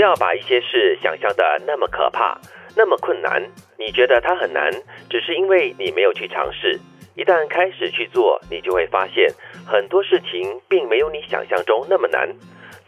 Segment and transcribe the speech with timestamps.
[0.00, 2.34] 不要把一些事想象的那么可怕，
[2.74, 3.46] 那么困难。
[3.78, 4.72] 你觉得它很难，
[5.10, 6.80] 只是因为你没有去尝试。
[7.16, 9.28] 一旦开始去做，你就会发现
[9.66, 12.26] 很多事情并没有你想象中那么难。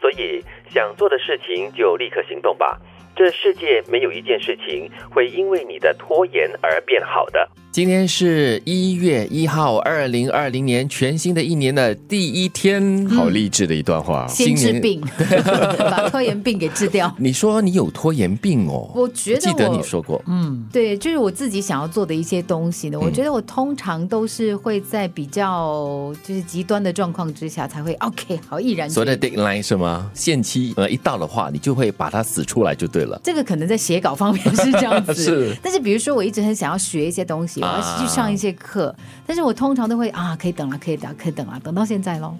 [0.01, 2.79] 所以，想做的事情就立刻行动吧。
[3.15, 7.47] 这世界没有一件事情会因为你的拖延而变好的。
[7.73, 14.27] 今天是一月一号，二零二零年全新的一年的第一天，好励志的一段话。
[14.27, 15.01] 先治病，
[15.89, 17.11] 把拖延病给治掉。
[17.17, 18.91] 你说你有拖延病哦？
[18.93, 22.99] 我觉得记得你说过，嗯，对，就是我自己想要做的一些东西呢。
[22.99, 28.87] 我觉得我通常都是会在比较就是极端的状况之下才会 OK，好毅然。
[28.87, 30.11] 所谓的 deadline 是吗？
[30.13, 33.19] 限期呃一到的话，你就会把它死出来就对了。
[33.23, 35.57] 这个可能在写稿方面是这样子， 是。
[35.63, 37.62] 但是比如说我一直很想要学一些东西。
[37.63, 38.93] 我要去上一些课，
[39.25, 42.35] 但是我通常都会啊，可以等了，可以等，可以等了，等到现在喽。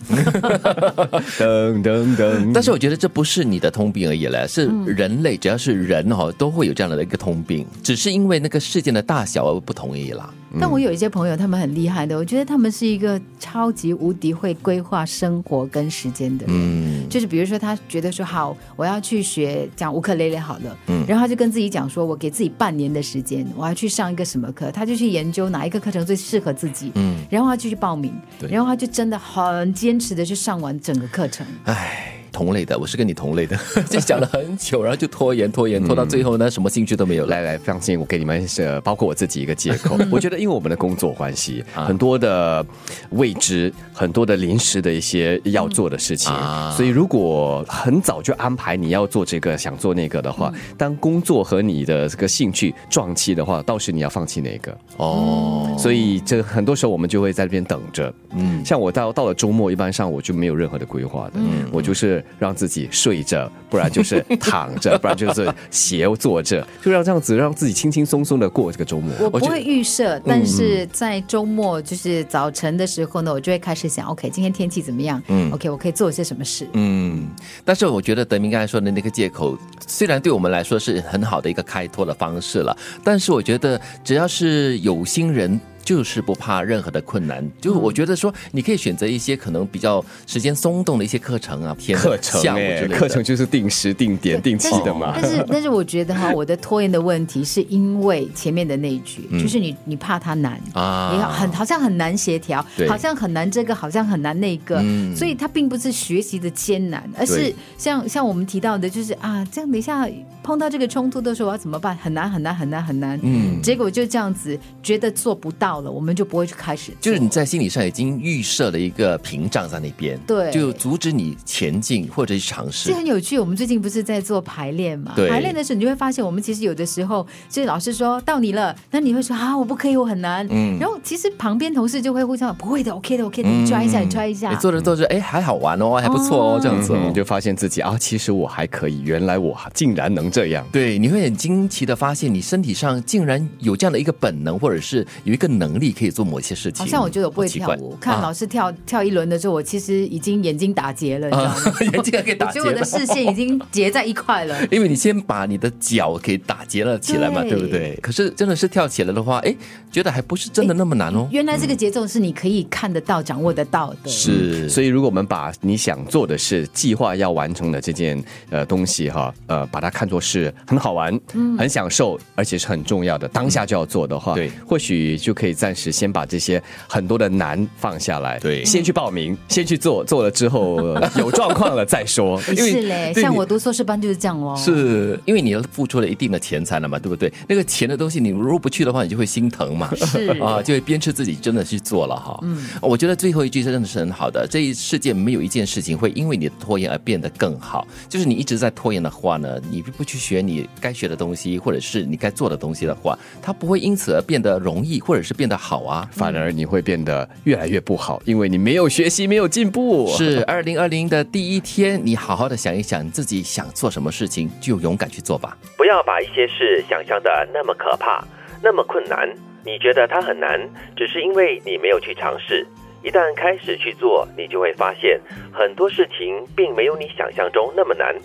[1.40, 10.30] 等等等，但是我觉得这不是你的通病而已了，是人类只要是人哈，都会有这样的一个通病，只是因为那个事件的大小而不同而已啦。
[10.60, 16.56] 但我有一些朋友，他们很厉害的，我觉得他们是一个超级无敌会规划生活跟时间的人。
[16.56, 24.72] 嗯，就是比如说他觉得说好，我要去学讲乌克丽丽好了，嗯，然后他就跟自己讲说，我给自己半年的时间，我要去上一个什么课。
[24.72, 28.14] 他就去研究哪一个课程最适合自己，嗯，然后他就去报名，
[28.50, 31.46] 然后他就真的很坚持的去上完整个课程。
[31.66, 32.13] 唉。
[32.34, 33.56] 同类的，我是跟你同类的，
[33.88, 37.28] 就讲了很久，然后就拖延拖延拖到最后呢，什么兴趣都没有。
[37.28, 39.98] 来来，放心，我给你们是包括我自己一个借口。
[40.12, 42.66] 我觉得，因为我们的工作关系，很多的
[43.12, 46.34] 未知，很多的临时的一些要做的事情，
[46.76, 54.76] 所以如果很早就安排你要做这个，想做那个的话，当工作和你的这个兴趣撞期的话，到时你要放弃哪个？
[54.98, 58.12] 哦，所以这很多时候我们就会在这边等着。
[58.36, 62.23] 嗯，像我到到了周末，一般上我就没有任何的规划的，嗯我就是。
[62.40, 69.12] 让自己睡着，不然就是 躺着，不然就是斜坐着，就让这样子让自己轻轻松松的过这个周末。
[69.20, 75.22] 我不会预设，但是在周末就是早晨的时候呢，我就会开始想，OK，今天天气怎么样？
[75.28, 76.68] 嗯，OK，我可以做一些什么事？
[76.74, 77.28] 嗯，
[77.66, 79.58] 但是我觉得德明刚才说的那个借口，
[79.88, 85.60] 虽然对我们来说是很好的一个开拓的方式了，但是我觉得只要是有心人。
[85.84, 95.18] 就是不怕任何的困难，就是我觉得说，你可以选择一些可能比较时间松动的一些课程啊，课程哎，课程就是定时定点定期的嘛。
[95.22, 104.82] 但是但是我觉得哈，我的拖延的问题是因为前面的那一句，就是你你怕它难啊，你很好像很难协调，好像很难这个，好像很难那个，
[105.14, 110.08] 所以它并不是学习的艰难，而是像像我们提到的，就是啊，这样等一下
[110.44, 111.98] 碰到这个冲突的时候，我要怎么办？
[111.98, 115.73] 很难很难很难很难，嗯，结果就这样子觉得做不到。
[115.82, 116.92] 了，我们就不会去开始。
[117.00, 122.90] 就是你在心理上已经预设了一个屏障在那边，对，就阻止你前进或者去尝试。
[122.90, 123.40] 这很有趣。
[123.40, 125.14] 我们最近不是在做排练嘛？
[125.16, 130.48] 排练的时候，你就会发现，我们其实有的时候，就是老师说到你了，那你会说啊，我不可以，我很难。
[130.50, 130.78] 嗯。
[130.80, 134.50] 然后其实旁边同事就会互相不会的，OK 的，OK 的，你 try 一下，你 try 一下。
[134.50, 140.66] 你做着做着，哎，还好玩哦，还不错哦，这样子，你就发现自己啊，其实我还可以，原来我竟然能这样。
[140.72, 146.14] 对，你会很惊奇的发现，你身体上竟然有这样的一个本能，或者是有一个能力可以。
[146.14, 147.98] 做某些事情，好像我觉得我不会跳舞。
[148.00, 151.56] 看老师跳跳一轮的时候，我其实已经眼睛打结了，你知道吗？
[151.92, 154.56] 眼睛可以打结，我觉得我的视线已经结在一块了。
[154.70, 157.98] 因为你先把你的脚给打结了起来嘛，对不对？
[158.00, 159.56] 可是真的是跳起来的话，哎，
[159.92, 161.28] 觉得还不是真的那么难哦。
[161.32, 164.10] 原来这个节奏是你可以看得到、掌握得到的。
[164.10, 171.20] 是，所以如果我们把你想做的事、计划要完成的这件呃东西哈，呃，把它看作是很好玩、
[171.58, 176.62] 很享受，而且是很重要的，当下就要做的话，对，或许就可以暂时先把这些。
[176.88, 180.78] 很多的难放下来，对，先去报名，先去做，做了之后
[181.18, 182.40] 有状况了再说。
[182.42, 184.56] 是嘞，像我读硕士班就是这样哦。
[184.58, 187.32] 是因为你要付出了一定的钱财了嘛，对不对？
[187.48, 189.94] 那个钱的东西，你如果不去的话，你就会心疼嘛。
[189.96, 192.40] 是 啊，就会鞭笞自己真的去做了哈。
[192.44, 194.48] 嗯，我觉得最后一句真的是很好的。
[194.50, 197.88] 这一世界没有一件事情会因为你的拖延而变得更好。
[198.10, 206.64] 就是你一直在拖延的话呢，你不去学你该学的东西，或者是你该做的东西的话，它不会因此而变得容易，或者是变得好啊，反而你。
[206.64, 210.08] 你会变得越来越不好，因为你没有学习，没有进步。
[210.08, 215.58] 是 二零二零的第一天，你好好的想一想自己想做什么事情，就勇敢去做吧。
[215.76, 218.24] 不要把一些事想象的那么可怕，
[218.64, 219.30] 那么困难。
[219.66, 220.58] 你觉得它很难，
[220.96, 222.66] 只是因为你没有去尝试。
[223.04, 225.20] 一旦开始去做，你就会发现
[225.52, 228.16] 很多事情并没有你想象中那么难。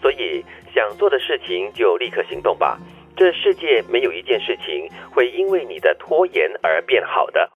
[0.00, 2.78] 所以，想做的事情就立刻行动吧。
[3.20, 7.46] 这世界没有一件事情会因为你的拖延而变好的。